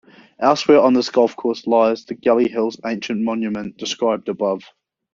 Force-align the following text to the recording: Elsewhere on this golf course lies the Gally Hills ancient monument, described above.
Elsewhere 0.39 0.79
on 0.81 0.95
this 0.95 1.11
golf 1.11 1.35
course 1.35 1.67
lies 1.67 2.05
the 2.05 2.15
Gally 2.15 2.49
Hills 2.49 2.79
ancient 2.83 3.21
monument, 3.21 3.77
described 3.77 4.29
above. 4.29 4.63